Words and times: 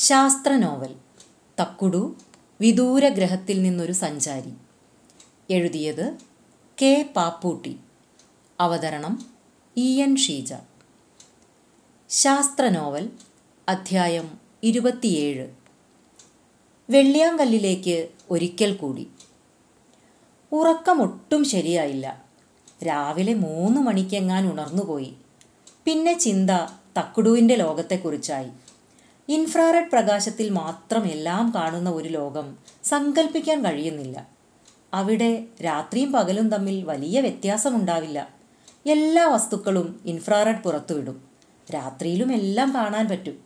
ശാസ്ത്ര 0.00 0.56
നോവൽ 0.56 0.94
തക്കുടു 1.60 2.16
വിദൂര 2.60 3.08
ഗ്രഹത്തിൽ 3.08 3.62
നിന്നൊരു 3.62 3.92
സഞ്ചാരി. 3.92 4.52
എഴുതിയത് 5.50 6.18
കെ 6.82 7.12
പാപ്പൂട്ടി. 7.16 7.78
അവതരണം 8.60 9.26
ഇ 9.76 10.02
എൻ 10.02 10.16
ഷീജ. 10.16 10.54
ശാസ്ത്ര 12.08 12.68
നോവൽ 12.68 13.10
അധ്യായം 13.68 14.38
ഇരുപത്തിയേഴ്. 14.62 15.48
വെള്ളിയാങ്കല്ലിലേക്ക് 16.90 18.08
ഒരിക്കൽ 18.30 18.74
കൂടി. 18.74 19.08
ഉറക്കമൊട്ടും 20.52 21.44
ശരിയായില്ല. 21.44 22.24
രാവിലെ 22.86 23.34
മൂന്ന് 23.34 23.80
മണിക്കെങ്ങാൻ 23.80 24.52
ഉണർന്നുപോയി. 24.52 25.14
പിന്നെ 25.84 26.18
ചിന്ത 26.18 26.50
തക്കുടുവിന്റെ 26.98 27.54
ലോകത്തെക്കുറിച്ചായി. 27.56 28.50
ഇൻഫ്രാറെഡ് 29.28 29.90
പ്രകാശത്തിൽ 29.90 30.50
മാത്രം 30.50 31.06
എല്ലാം 31.06 31.52
കാണുന്ന 31.54 31.90
ഒരു 31.90 32.08
ലോകം 32.08 32.56
സങ്കല്പിക്കാൻ 32.84 33.64
കഴിയുന്നില്ല. 33.64 34.26
അവിടെ 34.94 35.44
രാത്രിയും 35.64 36.12
പകലും 36.12 36.48
തമ്മിൽ 36.48 36.84
വലിയ 36.84 37.20
വ്യത്യാസമുണ്ടാവില്ല. 37.20 38.28
എല്ലാ 38.86 39.28
വസ്തുക്കളും 39.28 40.00
ഇൻഫ്രാറെഡ് 40.04 40.62
പുറത്തുവിടും. 40.62 41.22
രാത്രിയിലും 41.74 42.32
എല്ലാം 42.32 42.74
കാണാൻ 42.74 43.08
പറ്റും. 43.08 43.38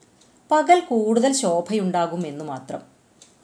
പകൽ 0.51 0.81
കൂടുതൽ 0.81 1.33
ശോഭയുണ്ടാകും 1.33 2.27
എന്ന് 2.27 2.45
മാത്രം. 2.45 2.81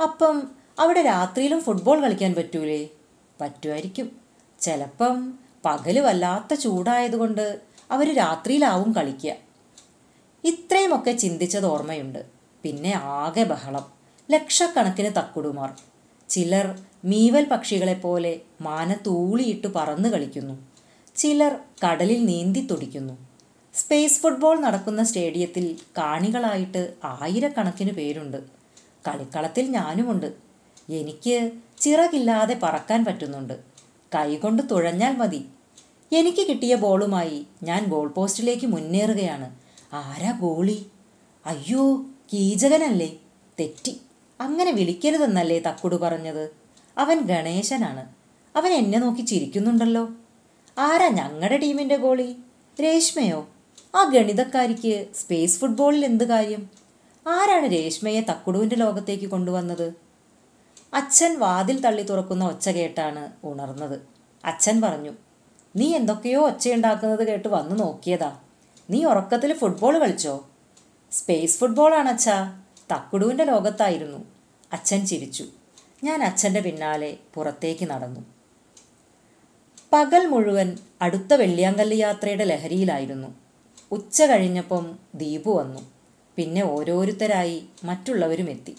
അപ്പം 0.03 0.43
അവിടെ 0.79 1.03
രാത്രിയിലും 1.03 1.61
ഫുട്ബോൾ 1.61 2.01
കളിക്കാൻ 2.01 2.35
പറ്റൂലേ? 2.35 2.89
പറ്റുമായിരിക്കും. 3.41 4.17
ചിലപ്പം 4.61 5.39
പകൽ 5.65 6.01
വല്ലാത്ത 6.01 6.55
ചൂടായതുകൊണ്ട് 6.55 7.61
അവർ 7.91 8.15
രാത്രിയിലാവും 8.15 8.93
കളിക്കുക. 8.93 9.48
ഇത്രയുമൊക്കെ 10.45 11.11
ചിന്തിച്ചത് 11.11 11.67
ഓർമ്മയുണ്ട്. 11.67 12.27
പിന്നെ 12.63 12.93
ആകെ 12.97 13.43
ബഹളം. 13.45 13.93
ലക്ഷക്കണക്കിന് 14.31 15.11
തക്കുടുമാർ. 15.17 15.73
ചിലർ 16.29 16.79
മീവൽ 17.05 17.45
പക്ഷികളെപ്പോലെ 17.45 18.41
മാനത്തൂളിയിട്ട് 18.61 19.67
പറന്നു 19.67 20.09
കളിക്കുന്നു. 20.09 20.67
ചിലർ 21.17 21.59
കടലിൽ 21.87 22.25
നീന്തി 22.25 22.61
തുടിക്കുന്നു. 22.61 23.29
സ്പേസ് 23.75 24.21
ഫുട്ബോൾ 24.21 24.61
നടക്കുന്ന 24.61 25.03
സ്റ്റേഡിയത്തിൽ 25.03 25.79
കാണികളായിട്ട് 25.99 26.95
ആയിരക്കണക്കിന് 27.05 27.93
പേരുണ്ട്. 27.93 28.37
കളിക്കളത്തിൽ 29.09 29.71
ഞാനുമുണ്ട്. 29.71 30.33
എനിക്ക് 30.91 31.51
ചിറകില്ലാതെ 31.79 32.59
പറക്കാൻ 32.63 33.05
പറ്റുന്നുണ്ട്. 33.05 33.61
കൈകൊണ്ട് 34.15 34.63
തുഴഞ്ഞാൽ 34.71 35.17
മതി. 35.17 35.45
എനിക്ക് 36.13 36.47
കിട്ടിയ 36.47 36.75
ബോളുമായി 36.75 37.47
ഞാൻ 37.63 37.85
ഗോൾ 37.85 38.09
പോസ്റ്റിലേക്ക് 38.09 38.67
മുന്നേറുകയാണ്. 38.67 39.68
ആരാ 39.93 40.31
ഗോളി? 40.31 40.87
അയ്യോ 41.47 42.07
കീചകനല്ലേ? 42.35 43.17
തെറ്റി. 43.61 44.01
അങ്ങനെ 44.41 44.71
വിളിക്കരുതെന്നല്ലേ 44.71 45.59
തക്കുടു 45.59 45.97
പറഞ്ഞത്? 45.97 46.51
അവൻ 46.99 47.21
ഗണേശനാണ്. 47.21 48.09
അവൻ 48.57 48.73
എന്നെ 48.73 48.99
നോക്കി 48.99 49.23
ചിരിക്കുന്നുണ്ടല്ലോ. 49.23 50.09
ആരാ 50.79 51.09
ഞങ്ങളുടെ 51.09 51.57
ടീമിന്റെ 51.57 51.97
ഗോളി? 51.97 52.37
രേഷ്മയോ? 52.83 53.49
ആ 53.95 54.05
ഗണിതക്കാരിക്ക് 54.05 55.07
സ്പേസ് 55.15 55.61
ഫുട്ബോളിൽ 55.61 56.05
എന്ത് 56.05 56.25
കാര്യം? 56.25 56.69
ആരാണ് 57.29 57.73
രേഷ്മയെ 57.73 58.21
തക്കുടുവിന്റെ 58.21 58.77
ലോകത്തേക്ക് 58.77 59.25
കൊണ്ടുവന്നത്? 59.25 59.93
അച്ഛൻ 60.95 61.39
വാതിൽ 61.39 61.81
തള്ളി 61.81 62.03
തുറക്കുന്ന 62.03 62.45
ഒച്ച 62.45 62.69
കേട്ടാണ് 62.69 63.33
ഉണർന്നത്. 63.45 64.01
അച്ഛൻ 64.45 64.81
പറഞ്ഞു 64.81 65.13
നീ 65.77 65.95
എന്തൊക്കെയോ 65.95 66.47
ഒച്ചയുണ്ടാക്കുന്നത് 66.47 67.27
കേട്ട് 67.27 67.49
വന്നു 67.49 67.77
നോക്കിയതാ. 67.77 68.37
നീ 68.91 69.05
ഉറക്കത്തിൽ 69.05 69.53
ഫുട്ബോൾ 69.53 69.99
കളിച്ചോ? 69.99 70.49
സ്പേസ് 71.13 71.59
ഫുട്ബോളാണ് 71.59 72.09
അച്ഛാ 72.09 72.63
തക്കുടുവിന്റെ 72.93 73.45
ലോകത്തായിരുന്നു. 73.45 74.19
അച്ഛൻ 74.73 75.07
ചിരിച്ചു. 75.07 75.45
ഞാൻ 76.05 76.23
അച്ഛന്റെ 76.23 76.61
പിന്നാലെ 76.61 77.17
പുറത്തേക്ക് 77.35 77.85
നടന്നു. 77.85 78.21
പകൽ 79.93 80.27
മുഴുവൻ 80.27 80.79
അടുത്ത 81.03 81.35
വെള്ളിയാങ്കല്ല് 81.35 81.97
യാത്രയുടെ 81.97 82.45
ലഹരിയിലായിരുന്നു. 82.45 83.29
ഉച്ച 83.93 84.23
കഴിഞ്ഞപ്പം 84.23 84.99
ദീപു 85.15 85.59
വന്നു. 85.59 85.81
പിന്നെ 86.37 86.65
ഓരോരുത്തരായി 86.65 87.65
മറ്റുള്ളവരും 87.85 88.51
എത്തി. 88.51 88.77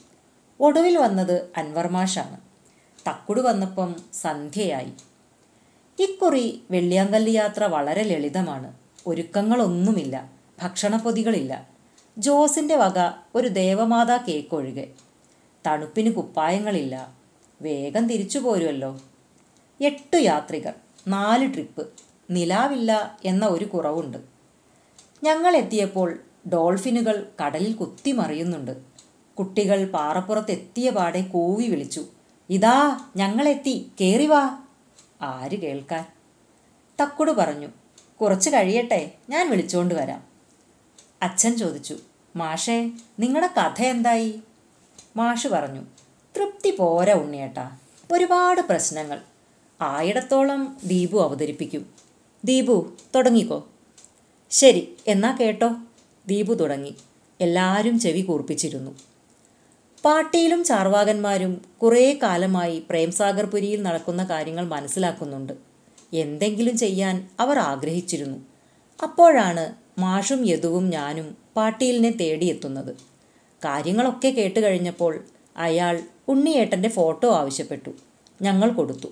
ഒടുവിൽ 0.59 0.97
വന്നത് 0.97 1.50
അൻവർമാഷാണ് 1.57 2.38
തക്കുടു 3.09 3.41
വന്നപ്പം 3.41 3.95
സന്ധ്യയായി. 4.13 4.94
ഇക്കുറി 6.00 6.63
വെള്ളിയാങ്കല്ല് 6.72 7.31
യാത്ര 7.31 7.63
വളരെ 7.63 8.03
ലളിതമാണ്. 8.03 8.88
ഒരുക്കങ്ങളൊന്നുമില്ല 9.07 10.29
ഭക്ഷണപ്പൊതികളില്ല 10.59 11.67
ജോസിന്റെ 12.17 12.75
വക 12.75 13.13
ഒരു 13.35 13.47
ദേവമാതാ 13.47 14.17
കേക്ക് 14.17 14.55
ഒഴികെ 14.55 14.87
തണുപ്പിന് 15.67 16.11
കുപ്പായങ്ങളില്ല. 16.11 17.13
വേഗം 17.61 18.07
തിരിച്ചു 18.07 18.39
പോരുമല്ലോ 18.39 18.99
എട്ടു 19.81 20.17
യാത്രികർ 20.17 20.73
നാല് 21.07 21.53
ട്രിപ്പ് 21.53 21.89
നിലാവില്ല 22.31 23.17
എന്ന 23.25 23.45
ഒരു 23.45 23.65
കുറവുണ്ട്. 23.65 24.17
ഞങ്ങൾ 25.23 25.55
എത്തിയപ്പോൾ 25.55 26.19
ഡോൾഫിനുകൾ 26.53 27.31
കടലിൽ 27.41 27.75
കുത്തിമറിയുന്നുണ്ട് 27.75 28.77
കുട്ടികൾ 29.38 29.85
പാറപ്പുറത്തെത്തിയ 29.85 30.89
പാടെ 30.89 31.21
കൂവി 31.21 31.67
വിളിച്ചു 31.67 32.05
ഇതാ 32.49 32.99
ഞങ്ങളെത്തി 33.15 33.91
കേറി 34.01 34.25
വാ. 34.25 34.59
ആര് 35.21 35.57
കേൾക്കാൻ? 35.61 36.05
തക്കുട് 37.01 37.31
പറഞ്ഞു 37.31 37.67
കുറച്ച് 38.22 38.50
കഴിയട്ടെ 38.50 39.12
ഞാൻ 39.30 39.50
വിളിച്ചുകൊണ്ട് 39.50 39.96
വരാം. 39.96 40.24
അച്ഛൻ 41.22 41.57
ചോദിച്ചു 41.57 41.97
മാഷേ 42.35 42.91
നിങ്ങളുടെ 43.19 43.50
കഥ 43.57 43.81
എന്തായി? 43.81 44.40
മാഷ് 45.16 45.47
പറഞ്ഞു 45.47 45.81
തൃപ്തി 46.38 46.75
പോരാ 46.75 47.13
ഉണ്ണിയേട്ടാ 47.13 47.78
ഒരുപാട് 48.12 48.62
പ്രശ്നങ്ങൾ. 48.62 49.22
ആയിടത്തോളം 49.81 50.78
ദീപു 50.84 51.18
അവതരിപ്പിക്കും. 51.24 51.90
ദീപു 52.46 52.94
തുടങ്ങിക്കോ. 53.16 53.68
ശരി 54.50 54.97
എന്നാ 55.07 55.38
കേട്ടോ. 55.40 55.75
ദീപു 56.28 56.53
തുടങ്ങി 56.53 56.96
എല്ലാവരും 57.41 58.00
ചെവി 58.00 58.22
കൂർപ്പിച്ചിരുന്നു. 58.22 58.91
പാട്ടിയിലും 60.06 60.63
ചാർവാകന്മാരും 60.63 61.66
കുറേ 61.84 62.19
കാലമായി 62.24 62.84
പ്രേംസാഗർപുരിയിൽ 62.90 63.81
നടക്കുന്ന 63.81 64.24
കാര്യങ്ങൾ 64.24 64.68
മനസ്സിലാക്കുന്നുണ്ട്. 64.68 65.69
എന്തെങ്കിലും 66.13 66.77
ചെയ്യാൻ 66.77 67.29
അവർ 67.39 67.59
ആഗ്രഹിച്ചിരുന്നു. 67.59 68.37
അപ്പോഴാണ് 69.03 69.75
മാഷും 69.99 70.49
യദുവും 70.49 70.89
ഞാനും 70.89 71.37
പാട്ടീലിനെ 71.57 72.09
തേടിയെത്തുന്നത്. 72.09 72.95
കാര്യങ്ങളൊക്കെ 73.65 74.29
കേട്ട് 74.29 74.59
കഴിഞ്ഞപ്പോൾ 74.59 75.23
അയാൾ 75.57 76.01
ഉണ്ണിയേട്ടന്റെ 76.27 76.89
ഫോട്ടോ 76.89 77.33
ആവശ്യപ്പെട്ടു. 77.35 77.89
ഞങ്ങൾ 78.41 78.69
കൊടുത്തു. 78.71 79.07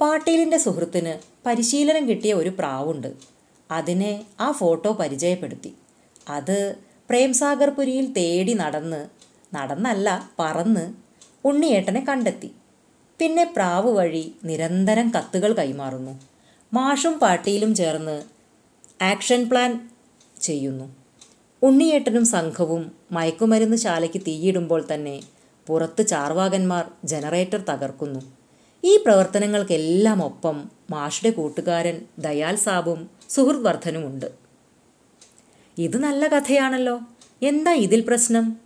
പാട്ടീലിന്റെ 0.00 0.56
സുഹൃത്തിന് 0.56 1.18
പരിശീലനം 1.46 2.08
കിട്ടിയ 2.08 2.34
ഒരു 2.34 2.48
പ്രാവുണ്ട്. 2.48 3.12
അതിനെ 3.70 4.24
ആ 4.40 4.50
ഫോട്ടോ 4.52 4.92
പരിചയപ്പെടുത്തി. 4.92 5.74
അത് 6.28 6.76
പ്രേംസാഗർപുരിയിൽ 7.10 8.12
തേടി 8.12 8.52
നടന്ന് 8.52 9.08
നടന്നല്ല 9.54 10.30
പറന്ന് 10.38 10.94
ഉണ്ണിയേട്ടനെ 11.44 12.04
കണ്ടെത്തി. 12.08 12.50
പിന്നെ 13.22 13.44
പ്രാവ് 13.44 13.90
വഴി 13.96 14.34
നിരന്തരം 14.44 15.10
കത്തുകൾ 15.10 15.52
കൈമാറുന്നു. 15.52 16.20
മാഷും 16.74 17.18
പാട്ടിയിലും 17.18 17.74
ചേർന്ന് 17.74 18.22
ആക്ഷൻ 19.02 19.48
പ്ലാൻ 19.48 19.88
ചെയ്യുന്നു. 20.40 20.94
ഉണ്ണിയേട്ടനും 21.62 22.24
സംഘവും 22.24 22.92
മയക്കുമരുന്ന് 23.12 23.76
ശാലയ്ക്ക് 23.76 24.20
തീയിടുമ്പോൾ 24.20 24.86
തന്നെ 24.94 25.20
പുറത്ത് 25.68 26.06
ചാർവാകന്മാർ 26.06 26.90
ജനറേറ്റർ 27.04 27.60
തകർക്കുന്നു. 27.60 28.20
ഈ 28.84 28.96
പ്രവർത്തനങ്ങൾക്കെല്ലാം 28.96 30.24
ഒപ്പം 30.24 30.70
മാഷുടെ 30.90 31.30
കൂട്ടുകാരൻ 31.30 32.00
ദയാൽ 32.18 32.56
സാബും 32.56 33.10
സുഹൃത് 33.28 33.64
വർദ്ധനുമുണ്ട് 33.64 34.26
ഇത് 35.78 35.96
നല്ല 35.96 36.28
കഥയാണല്ലോ. 36.28 37.00
എന്താ 37.42 37.72
ഇതിൽ 37.72 38.00
പ്രശ്നം? 38.00 38.56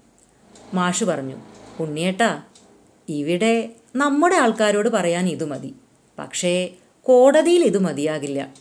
മാഷ് 0.75 1.05
പറഞ്ഞു 1.05 1.37
ഉണ്ണിയേട്ടാ 1.81 2.43
ഇവിടെ 3.09 3.76
നമ്മുടെ 3.97 4.37
ആൾക്കാരോട് 4.37 4.89
പറയാൻ 4.89 5.29
ഇത് 5.29 5.45
മതി. 5.45 5.75
പക്ഷേ 6.19 6.69
കോടതിയിൽ 7.03 7.65
ഇത് 7.65 7.79
മതിയാകില്ല. 7.79 8.55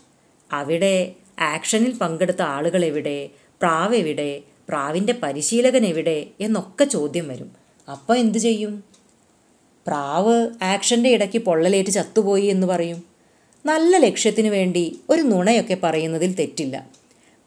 അവിടെ 0.54 1.16
ആക്ഷനിൽ 1.40 1.94
പങ്കെടുത്ത 1.94 2.42
ആളുകൾ 2.42 2.86
എവിടെ 2.86 3.30
പ്രാവ് 3.62 3.96
എവിടെ 3.96 4.42
പ്രാവിന്റെ 4.70 5.14
പരിശീലകൻ 5.14 5.86
എവിടെ 5.86 6.28
എന്നൊക്കെ 6.40 6.84
ചോദ്യം 6.86 7.28
വരും. 7.28 7.52
അപ്പോൾ 7.92 8.18
എന്തു 8.18 8.38
ചെയ്യും? 8.38 8.84
പ്രാവ് 9.88 10.50
ആക്ഷന്റെ 10.64 11.10
ഇടയ്ക്ക് 11.10 11.38
പൊള്ളലേറ്റ് 11.38 11.90
ചത്തുപോയി 11.90 12.46
എന്ന് 12.46 12.68
പറയും. 12.68 13.04
നല്ല 13.66 13.98
ലക്ഷ്യത്തിനു 13.98 14.50
വേണ്ടി 14.50 15.00
ഒരു 15.10 15.22
നുണയൊക്കെ 15.22 15.78
പറയുന്നതിൽ 15.84 16.34
തെറ്റില്ല. 16.34 16.88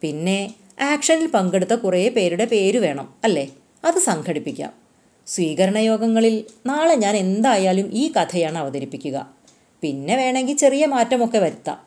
പിന്നെ 0.01 0.53
ആക്ഷനിൽ 0.81 1.27
പങ്കെടുത്ത 1.27 1.73
കുറേ 1.73 2.09
പേരുടെ 2.09 2.45
പേര് 2.45 2.77
വേണം 2.77 3.13
അല്ലേ? 3.23 3.49
അത് 3.85 3.99
സംഘടിപ്പിക്കാം. 3.99 4.78
സ്വീകരണ 5.29 5.77
യോഗങ്ങളിൽ 5.77 6.45
നാളെ 6.65 6.95
ഞാൻ 6.95 7.15
എന്തായാലും 7.15 7.89
ഈ 7.93 8.11
കഥയാണ് 8.11 8.57
അവതരിപ്പിക്കുക. 8.57 9.29
പിന്നെ 9.81 10.15
വേണമെങ്കിൽ 10.15 10.57
ചെറിയ 10.57 10.85
മാറ്റമൊക്കെ 10.85 11.37
വരുത്താം. 11.37 11.77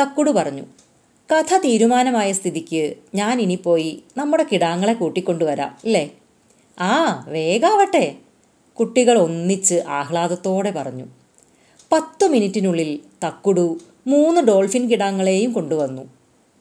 തക്കുടു 0.00 0.30
പറഞ്ഞു 0.30 0.62
കഥ 1.32 1.56
തീരുമാനമായ 1.56 2.32
സ്ഥിതിക്ക് 2.32 2.94
ഞാൻ 3.14 3.40
ഇനി 3.40 3.54
പോയി 3.54 4.02
നമ്മുടെ 4.16 4.46
കിടാങ്ങളെ 4.52 4.92
കൂട്ടിക്കൊണ്ടുവരാം 4.92 5.76
അല്ലേ? 5.84 6.10
ആ 6.80 7.24
വേഗാവട്ടെ 7.28 8.14
കുട്ടികൾ 8.80 9.18
ഒന്നിച്ച് 9.18 9.82
ആഹ്ലാദത്തോടെ 9.88 10.70
പറഞ്ഞു. 10.70 11.04
പത്തു 11.92 12.26
മിനിറ്റിനുള്ളിൽ 12.26 13.00
തക്കുടു 13.26 13.78
മൂന്ന് 14.06 14.40
ഡോൾഫിൻ 14.40 14.90
കിടാങ്ങളെയും 14.90 15.52
കൊണ്ടുവന്നു. 15.52 16.02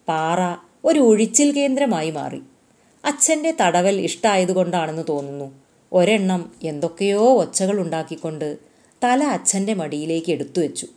പാറ 0.08 0.40
ഒരു 0.86 1.00
ഒഴിച്ചിൽ 1.00 1.52
കേന്ദ്രമായി 1.52 2.12
മാറി. 2.12 2.42
അച്ഛന്റെ 3.06 3.56
തടവൽ 3.62 4.02
ഇഷ്ടമായതുകൊണ്ടാണെന്ന് 4.02 5.04
തോന്നുന്നു. 5.10 5.69
ഒരെണ്ണം 5.94 6.52
എന്തൊക്കെയോ 6.64 7.42
ഒച്ചകൾ 7.42 7.80
ഉണ്ടാക്കിക്കൊണ്ട് 7.80 8.58
തല 9.04 9.24
അച്ഛന്റെ 9.24 9.74
മടിയിലേക്ക് 9.74 10.32
എടുത്തു 10.32 10.60
വെച്ചു. 10.60 10.88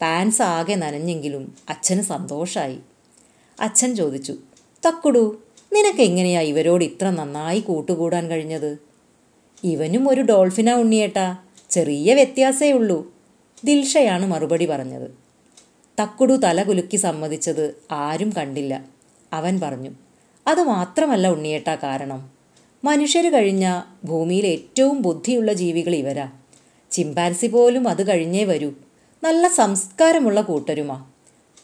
പാൻസ് 0.00 0.42
ആകെ 0.42 0.74
നനഞ്ഞെങ്കിലും 0.74 1.56
അച്ഛന് 1.68 2.02
സന്തോഷമായി 2.02 2.78
അച്ഛൻ 3.60 3.96
ചോദിച്ചു 3.96 4.34
തക്കുടു 4.88 5.42
നിനക്ക് 5.72 6.02
എങ്ങനെയാ 6.02 6.40
ഇവരോട് 6.40 6.84
ഇത്ര 6.84 7.10
നന്നായി 7.10 7.60
കൂട്ടുകൂടാൻ 7.60 8.28
കഴിഞ്ഞത്? 8.28 8.78
ഇവനും 9.64 10.08
ഒരു 10.08 10.20
ഡോൾഫിനാ 10.20 10.74
ഉണ്ണിയേട്ടാ 10.74 11.36
ചെറിയ 11.70 12.14
വ്യത്യാസേ 12.14 12.72
ഉള്ളൂ 12.72 13.12
ദിൽഷയാണ് 13.64 14.26
മറുപടി 14.26 14.66
പറഞ്ഞത്. 14.66 15.10
തക്കുടു 16.00 16.32
തല 16.32 16.62
കുലുക്കി 16.62 16.96
സമ്മതിച്ചത് 16.96 17.74
ആരും 17.90 18.32
കണ്ടില്ല. 18.36 18.84
അവൻ 19.32 19.60
പറഞ്ഞു 19.60 19.90
അത് 20.46 20.62
മാത്രമല്ല 20.62 21.28
ഉണ്ണിയേട്ടാ 21.28 21.74
കാരണം. 21.74 22.37
മനുഷ്യർ 22.84 23.32
കഴിഞ്ഞ 23.32 23.82
ഭൂമിയിൽ 24.04 24.46
ഏറ്റവും 24.46 25.02
ബുദ്ധിയുള്ള 25.02 25.52
ജീവികൾ 25.52 25.94
ഇവരാ. 25.94 26.32
ചിമ്പാൻസി 26.90 27.46
പോലും 27.46 27.88
അത് 27.88 28.08
കഴിഞ്ഞേ 28.08 28.44
വരൂ. 28.44 28.70
നല്ല 29.24 29.48
സംസ്കാരമുള്ള 29.48 30.40
കൂട്ടരുമാ. 30.40 31.06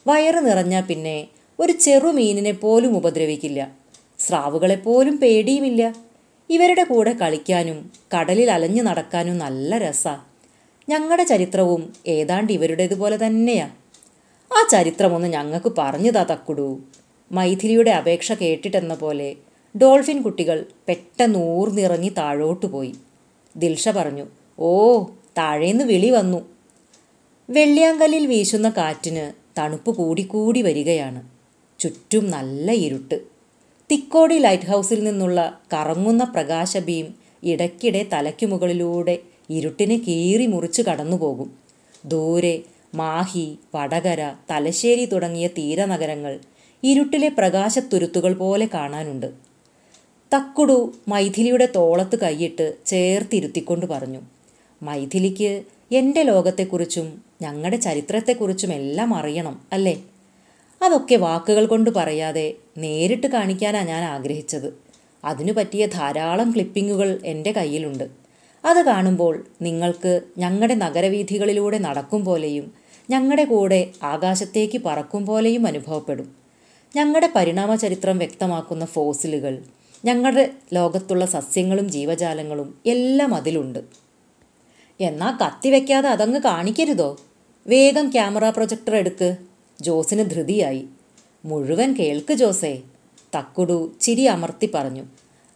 വയറ് 0.07 0.35
നിറഞ്ഞാൽ 0.35 0.83
പിന്നെ 0.83 1.27
ഒരു 1.59 1.73
ചെറു 1.73 2.07
മീനിനെ 2.07 2.51
പോലും 2.51 2.97
ഉപദ്രവിക്കില്ല. 2.97 3.71
സ്രാവുകളെപ്പോലും 4.19 5.17
പേടിയുമില്ല. 5.17 5.95
ഇവരുടെ 6.49 6.83
കൂടെ 6.83 7.13
കളിക്കാനും 7.13 7.91
കടലിൽ 8.17 8.51
അലഞ്ഞു 8.51 8.83
നടക്കാനും 8.83 9.37
നല്ല 9.37 9.77
രസാ. 9.77 10.21
ഞങ്ങളുടെ 10.89 11.23
ചരിത്രവും 11.23 11.93
ഏതാണ്ട് 12.07 12.53
ഇവരുടേതുപോലെ 12.53 13.27
തന്നെയാ. 13.27 13.69
ആ 14.53 14.67
ചരിത്രമൊന്ന് 14.71 15.27
ഞങ്ങൾക്ക് 15.27 15.71
പറഞ്ഞു 15.77 16.11
തക്കുടൂ. 16.11 16.79
മൈഥിലിയുടെ 17.31 17.91
അപേക്ഷ 17.91 18.31
കേട്ടിട്ടെന്ന 18.31 18.93
പോലെ 18.93 19.35
ഡോൾഫിൻ 19.81 20.21
കുട്ടികൾ 20.21 20.65
പെട്ടെന്ന് 20.87 21.39
ഊർന്നിറങ്ങി 21.39 22.09
താഴോട്ടു 22.09 22.65
പോയി. 22.65 22.93
ദിൽഷ 23.57 23.89
പറഞ്ഞു 23.89 24.25
ഓ 24.59 25.03
താഴേന്ന് 25.37 25.83
വിളി 25.83 26.09
വന്നു. 26.09 26.45
വെള്ളിയാങ്കല്ലിൽ 27.49 28.27
വീശുന്ന 28.27 28.69
കാറ്റിന് 28.69 29.33
തണുപ്പ് 29.57 29.91
കൂടിക്കൂടി 29.95 30.61
വരികയാണ്. 30.61 31.23
ചുറ്റും 31.79 32.31
നല്ല 32.31 32.71
ഇരുട്ട്. 32.71 33.21
തിക്കോടി 33.91 34.37
ലൈറ്റ് 34.37 34.63
ഹൗസിൽ 34.63 35.03
നിന്നുള്ള 35.03 35.59
കറങ്ങുന്ന 35.73 36.23
പ്രകാശബീം 36.23 37.13
ഇടയ്ക്കിടെ 37.43 38.05
തലയ്ക്കു 38.13 38.45
മുകളിലൂടെ 38.45 39.19
ഇരുട്ടിനെ 39.49 39.97
കീറി 39.97 40.45
മുറിച്ച് 40.45 40.81
കടന്നുപോകും. 40.81 41.51
ദൂരെ 42.05 42.63
മാഹി 42.95 43.57
വടകര 43.75 44.33
തലശ്ശേരി 44.51 45.05
തുടങ്ങിയ 45.05 45.47
തീരനഗരങ്ങൾ 45.47 46.39
ഇരുട്ടിലെ 46.83 47.29
പ്രകാശത്തുരുത്തുകൾ 47.29 48.33
പോലെ 48.33 48.69
കാണാനുണ്ട്. 48.73 49.44
തക്കുടു 50.35 50.93
മൈഥിലിയുടെ 51.07 51.67
തോളത്ത് 51.75 52.19
കൈയിട്ട് 52.19 52.73
ചേർത്തിരുത്തിക്കൊണ്ട് 52.85 53.85
പറഞ്ഞു 53.85 54.19
മൈഥിലിക്ക് 54.83 55.63
എന്റെ 55.91 56.23
ലോകത്തെക്കുറിച്ചും 56.23 57.21
ഞങ്ങളുടെ 57.41 57.77
ചരിത്രത്തെക്കുറിച്ചും 57.77 58.73
എല്ലാം 58.73 59.13
അറിയണം 59.13 59.61
അല്ലേ? 59.73 60.03
അതൊക്കെ 60.83 61.15
വാക്കുകൾ 61.15 61.65
കൊണ്ട് 61.65 61.89
പറയാതെ 61.89 62.53
നേരിട്ട് 62.77 63.27
കാണിക്കാനാണ് 63.27 63.87
ഞാൻ 63.87 64.03
ആഗ്രഹിച്ചത്. 64.03 64.73
അതിനു 65.25 65.53
പറ്റിയ 65.53 65.85
ധാരാളം 65.85 66.51
ക്ലിപ്പിങ്ങുകൾ 66.51 67.19
എന്റെ 67.25 67.51
കയ്യിലുണ്ട്. 67.51 68.03
അത് 68.65 68.85
കാണുമ്പോൾ 68.85 69.45
നിങ്ങൾക്ക് 69.61 70.21
ഞങ്ങളുടെ 70.37 70.75
നഗരവീഥികളിലൂടെ 70.75 71.77
നടക്കും 71.77 72.25
പോലെയും 72.25 72.71
ഞങ്ങളുടെ 73.09 73.43
കൂടെ 73.43 73.89
ആകാശത്തേക്ക് 74.03 74.81
പറക്കും 74.85 75.25
പോലെയും 75.25 75.67
അനുഭവപ്പെടും. 75.67 76.35
ഞങ്ങളുടെ 76.95 77.29
പരിണാമ 77.35 77.75
ചരിത്രം 77.75 78.17
വ്യക്തമാക്കുന്ന 78.17 78.85
ഫോസിലുകൾ 78.85 79.63
ഞങ്ങളുടെ 80.05 80.51
ലോകത്തുള്ള 80.73 81.25
സസ്യങ്ങളും 81.25 81.91
ജീവജാലങ്ങളും 81.91 82.81
എല്ലാം 82.85 83.35
അതിലുണ്ട്. 83.35 83.79
എന്നാൽ 85.01 85.45
കത്തി 85.45 85.69
വയ്ക്കാതെ 85.69 86.09
അതങ്ങ് 86.09 86.39
കാണിക്കരുതോ? 86.39 87.17
വേഗം 87.67 88.11
ക്യാമറ 88.11 88.49
പ്രൊജക്ടർ 88.49 88.95
എടുക്ക്. 88.95 89.37
ജോസിന് 89.81 90.29
ധൃതിയായി. 90.29 90.85
മുഴുവൻ 91.45 91.93
കേൾക്ക് 91.93 92.33
ജോസേ. 92.33 92.81
തക്കുടു 93.37 93.95
ചിരി 94.01 94.21
അമർത്തി 94.21 94.69
പറഞ്ഞു. 94.73 95.03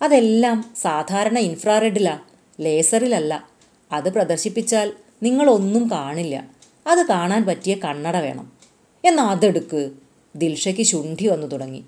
അതെല്ലാം 0.02 0.74
സാധാരണ 0.82 1.40
ഇൻഫ്രാറെഡിലാ 1.40 2.20
ലേസറിലല്ല. 2.60 3.50
അത് 3.92 4.14
പ്രദർശിപ്പിച്ചാൽ 4.14 4.94
നിങ്ങളൊന്നും 5.24 5.92
കാണില്ല. 5.92 6.48
അത് 6.88 7.08
കാണാൻ 7.08 7.46
പറ്റിയ 7.46 7.76
കണ്ണട 7.76 8.18
വേണം. 8.18 8.52
എന്നാ 9.06 9.24
അതെടുക്ക്. 9.24 9.92
ദിൽഷയ്ക്ക് 10.36 10.82
ശുണ്ഠി 10.82 11.28
വന്നു 11.28 11.48
തുടങ്ങി. 11.48 11.86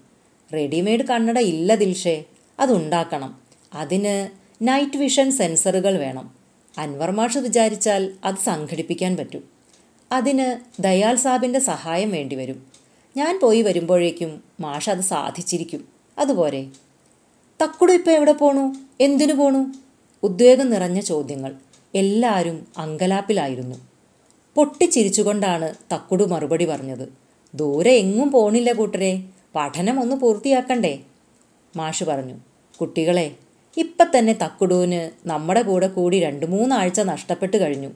റെഡിമെയ്ഡ് 0.53 1.01
കണ്ണട 1.01 1.39
ഇല്ല 1.39 1.75
ദിൽഷേ. 1.75 2.23
അതുണ്ടാക്കണം. 2.59 3.42
അതിന് 3.74 4.30
നൈറ്റ് 4.62 4.98
വിഷൻ 4.98 5.31
സെൻസറുകൾ 5.31 5.98
വേണം. 5.98 6.36
അൻവർ 6.77 7.12
മാഷ് 7.12 7.38
വിചാരിച്ചാൽ 7.38 8.13
അത് 8.24 8.36
സംഘടിപ്പിക്കാൻ 8.36 9.18
പറ്റും. 9.18 9.44
അതിന് 10.12 10.81
ദയാൽ 10.81 11.15
സാബിന്റെ 11.15 11.59
സഹായം 11.59 12.12
വേണ്ടിവരും. 12.12 12.65
ഞാൻ 13.18 13.39
പോയി 13.39 13.62
വരുമ്പോഴേക്കും 13.62 14.44
മാഷ് 14.59 14.89
അത് 14.89 15.01
സാധിച്ചിരിക്കും. 15.01 15.88
അതുപോലെ 16.18 16.68
തക്കുടു 17.63 17.92
ഇപ്പം 17.92 18.12
എവിടെ 18.12 18.31
പോണു? 18.31 18.74
എന്തിനു 19.00 19.33
പോണു? 19.33 19.65
ഉദ്വേഗം 20.24 20.69
നിറഞ്ഞ 20.69 21.00
ചോദ്യങ്ങൾ. 21.00 21.56
എല്ലാവരും 21.95 22.68
അങ്കലാപ്പിലായിരുന്നു. 22.77 23.75
പൊട്ടിച്ചിരിച്ചുകൊണ്ടാണ് 24.56 25.74
തക്കുടു 25.94 26.24
മറുപടി 26.24 26.65
പറഞ്ഞത്. 26.65 27.13
ദൂരെ 27.56 27.92
എങ്ങും 27.92 28.31
പോണില്ല 28.31 28.71
കൂട്ടരെ. 28.71 29.24
പഠനം 29.56 30.01
ഒന്ന് 30.01 30.15
പൂർത്തിയാക്കണ്ടേ? 30.15 31.00
മാഷ് 31.75 32.03
പറഞ്ഞു 32.03 32.33
കുട്ടികളെ 32.81 33.35
ഇപ്പം 33.77 34.18
തന്നെ 34.18 34.33
തക്കുടൂവിന് 34.33 35.27
നമ്മുടെ 35.27 35.62
കൂടെ 35.62 35.88
കൂടി 35.88 36.19
രണ്ട് 36.19 36.45
മൂന്നാഴ്ച 36.45 37.00
നഷ്ടപ്പെട്ട് 37.00 37.57
കഴിഞ്ഞു. 37.57 37.89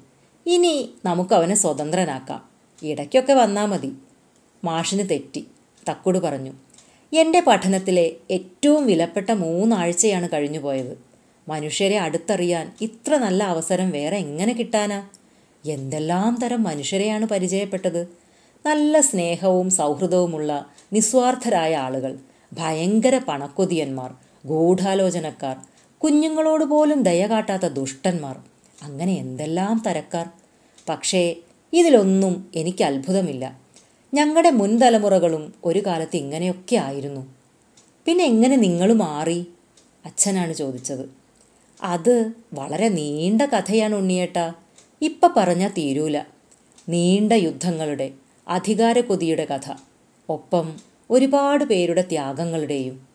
ഇനി 0.45 0.93
നമുക്കവനെ 1.05 1.55
സ്വതന്ത്രനാക്കാം. 1.55 2.49
ഇടയ്ക്കൊക്കെ 2.83 3.33
വന്നാൽ 3.33 3.65
മതി. 3.65 3.91
മാഷിന് 4.63 5.09
തെറ്റി. 5.09 5.47
തക്കുട് 5.89 6.19
പറഞ്ഞു 6.19 6.51
എന്റെ 7.13 7.39
പഠനത്തിലെ 7.39 8.11
ഏറ്റവും 8.31 8.85
വിലപ്പെട്ട 8.85 9.31
മൂന്നാഴ്ചയാണ് 9.31 10.29
കഴിഞ്ഞു 10.33 10.59
പോയത്. 10.59 10.97
മനുഷ്യരെ 11.47 11.97
അടുത്തറിയാൻ 11.97 12.71
ഇത്ര 12.81 13.17
നല്ല 13.17 13.43
അവസരം 13.43 13.91
വേറെ 13.91 14.17
എങ്ങനെ 14.17 14.53
കിട്ടാനാ? 14.53 15.07
എന്തെല്ലാം 15.65 16.39
തരം 16.43 16.63
മനുഷ്യരെയാണ് 16.63 17.25
പരിചയപ്പെട്ടത്? 17.25 18.07
നല്ല 18.65 19.01
സ്നേഹവും 19.01 19.69
സൗഹൃദവുമുള്ള 19.69 20.65
നിസ്വാർത്ഥരായ 20.93 21.75
ആളുകൾ. 21.77 22.17
ഭയങ്കര 22.59 23.17
പണക്കൊതിയന്മാർ 23.17 24.13
ഗൂഢാലോചനക്കാർ 24.45 25.57
കുഞ്ഞുങ്ങളോട് 25.97 26.63
പോലും 26.63 27.03
ദയ 27.03 27.25
കാട്ടാത്ത 27.25 27.65
ദുഷ്ടന്മാർ. 27.65 28.39
അങ്ങനെ 28.83 29.13
എന്തെല്ലാം 29.13 29.83
തരക്കാർ? 29.87 30.29
പക്ഷേ 30.89 31.35
ഇതിലൊന്നും 31.73 32.51
എനിക്ക് 32.55 32.83
അത്ഭുതമില്ല. 32.83 33.59
ഞങ്ങളുടെ 34.13 34.49
മുൻ 34.49 34.77
തലമുറകളും 34.77 35.53
ഒരു 35.65 35.79
കാലത്ത് 35.85 36.17
ഇങ്ങനെയൊക്കെ 36.17 36.75
ആയിരുന്നു. 36.75 37.33
പിന്നെ 38.05 38.25
എങ്ങനെ 38.25 38.55
നിങ്ങൾ 38.55 38.93
മാറി? 38.93 39.47
അച്ഛനാണ് 40.05 40.53
ചോദിച്ചത്. 40.53 41.09
അത് 41.83 42.31
വളരെ 42.53 42.89
നീണ്ട 42.89 43.41
കഥയാണ് 43.41 43.95
ഉണ്ണിയേട്ടാ. 43.95 44.53
ഇപ്പം 45.01 45.33
പറഞ്ഞാൽ 45.37 45.69
തീരൂല. 45.69 46.21
നീണ്ട 46.89 47.33
യുദ്ധങ്ങളുടെ 47.33 48.11
അധികാരക്കൊതിയുടെ 48.47 49.45
കഥ. 49.45 49.73
ഒപ്പം 50.29 50.94
ഒരുപാട് 51.11 51.63
പേരുടെ 51.63 52.01
ത്യാഗങ്ങളുടെയും 52.01 53.07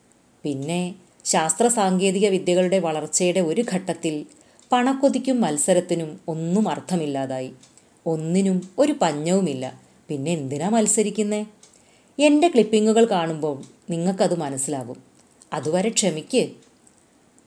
പിന്നെ 0.43 0.95
ശാസ്ത്ര 1.25 1.69
സാങ്കേതിക 1.69 2.29
വിദ്യകളുടെ 2.29 2.79
വളർച്ചയുടെ 2.79 3.41
ഒരു 3.41 3.65
ഘട്ടത്തിൽ 3.75 4.27
പണക്കൊതിക്കും 4.73 5.41
മത്സരത്തിനും 5.41 6.21
ഒന്നും 6.29 6.69
അർത്ഥമില്ലാതായി. 6.69 7.53
ഒന്നിനും 8.07 8.69
ഒരു 8.79 8.95
പഞ്ഞവുമില്ല. 9.03 9.81
പിന്നെ 10.09 10.31
എന്തിനാ 10.31 10.69
മത്സരിക്കുന്നേ? 10.69 11.47
എന്റെ 12.19 12.49
ക്ലിപ്പിങ്ങുകൾ 12.49 13.05
കാണുമ്പോൾ 13.05 13.63
നിങ്ങൾക്കത് 13.91 14.39
മനസ്സിലാകും 14.39 14.97
അതുവരെ 15.53 15.89
ക്ഷമിക്ക്. 15.89 16.51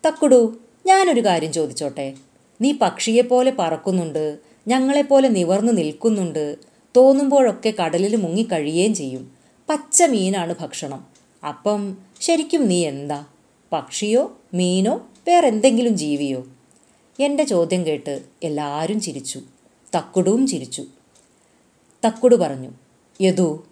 തക്കുടു 0.07 0.57
ഞാനൊരു 0.85 1.25
കാര്യം 1.25 1.53
ചോദിച്ചോട്ടെ? 1.53 2.13
നീ 2.61 2.71
പക്ഷിയെപ്പോലെ 2.71 3.53
പറക്കുന്നുണ്ട് 3.59 4.37
ഞങ്ങളെപ്പോലെ 4.67 5.29
നിവർന്നു 5.29 5.73
നിൽക്കുന്നുണ്ട് 5.73 6.55
തോന്നുമ്പോഴൊക്കെ 6.97 7.73
കടലിൽ 7.81 8.15
മുങ്ങിക്കഴിയുകയും 8.15 8.93
ചെയ്യും. 8.95 9.32
പച്ച 9.69 10.03
മീനാണ് 10.03 10.55
ഭക്ഷണം. 10.61 11.05
അപ്പം 11.47 11.97
ശരിക്കും 12.21 12.67
നീ 12.67 12.85
എന്താ? 12.85 13.25
പക്ഷിയോ 13.73 14.37
മീനോ 14.53 14.95
വേറെന്തെങ്കിലും 15.27 15.97
ജീവിയോ? 15.97 16.43
എന്റെ 17.19 17.43
ചോദ്യം 17.43 17.85
കേട്ട് 17.85 18.23
എല്ലാവരും 18.43 18.99
ചിരിച്ചു. 18.99 19.39
തക്കുടുവും 19.95 20.47
ചിരിച്ചു. 20.47 20.85
തക്കുടു 22.07 22.35
പറഞ്ഞു 22.35 22.71
യദു 23.21 23.63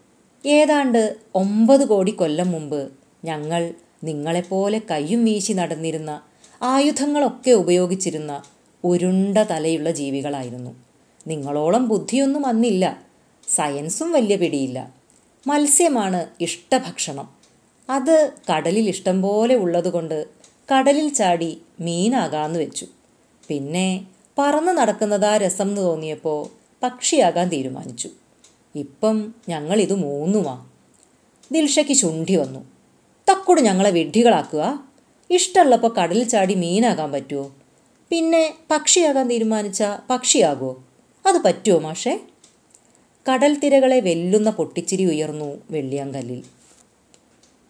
ഏതാണ്ട് 0.46 1.16
ഒമ്പത് 1.36 1.88
കോടി 1.88 2.12
കൊല്ലം 2.12 2.52
മുമ്പ് 2.52 2.92
ഞങ്ങൾ 3.26 3.74
നിങ്ങളെപ്പോലെ 4.04 4.82
കയ്യും 4.92 5.26
വീശി 5.26 5.54
നടന്നിരുന്ന 5.54 6.22
ആയുധങ്ങളൊക്കെ 6.62 7.52
ഉപയോഗിച്ചിരുന്ന 7.52 8.44
ഉരുണ്ട 8.84 9.38
തലയുള്ള 9.38 9.92
ജീവികളായിരുന്നു. 9.92 10.76
നിങ്ങളോളം 11.28 11.88
ബുദ്ധിയൊന്നും 11.88 12.46
അന്നില്ല. 12.46 13.02
സയൻസും 13.48 14.12
വലിയ 14.12 14.36
പിടിയില്ല. 14.36 15.01
മത്സ്യമാണ് 15.48 16.28
ഇഷ്ടഭക്ഷണം. 16.42 17.30
അത് 17.90 18.32
കടലിൽ 18.54 18.90
ഇഷ്ടം 18.90 19.22
പോലെ 19.22 19.56
ഉള്ളതുകൊണ്ട് 19.56 20.28
കടലിൽ 20.74 21.14
ചാടി 21.14 21.62
മീനാകാന്ന് 21.80 22.60
വെച്ചു. 22.60 22.88
പിന്നെ 23.48 24.06
പറന്ന് 24.38 24.72
നടക്കുന്നതാ 24.72 25.38
രസം 25.38 25.70
എന്ന് 25.70 25.82
തോന്നിയപ്പോൾ 25.82 26.50
പക്ഷിയാകാൻ 26.84 27.50
തീരുമാനിച്ചു. 27.50 28.10
ഇപ്പം 28.76 29.34
ഞങ്ങളിത് 29.50 29.94
മൂന്നുമാ. 29.94 30.66
ദിൽഷയ്ക്ക് 31.52 31.92
ചുണ്ടി 31.92 32.36
വന്നു. 32.36 32.60
തക്കോട് 33.30 33.62
ഞങ്ങളെ 33.62 33.90
വിഡ്ഢികളാക്കുക. 33.90 34.84
ഇഷ്ടമുള്ളപ്പോൾ 35.30 35.94
കടലിൽ 35.94 36.24
ചാടി 36.24 36.54
മീനാകാൻ 36.54 37.12
പറ്റുമോ 37.12 37.56
പിന്നെ 38.10 38.54
പക്ഷിയാകാൻ 38.72 39.30
തീരുമാനിച്ച 39.30 39.84
പക്ഷിയാകുമോ 40.10 40.84
അത് 41.28 41.42
പറ്റുമോ 41.42 41.80
മാഷേ? 41.80 42.20
കടൽ 43.26 43.54
തിരകളെ 43.60 44.00
വെല്ലുന്ന 44.00 44.50
പൊട്ടിച്ചിരി 44.50 45.04
ഉയർന്നു 45.06 45.50
വെള്ളിയാങ്കല്ലിൽ. 45.72 46.40